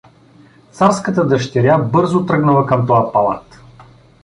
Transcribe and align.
Царската 0.71 1.27
дъщеря 1.27 1.77
бързо 1.77 2.25
тръгнала 2.25 2.65
към 2.65 2.87
тоя 2.87 3.11
палат. 3.11 3.61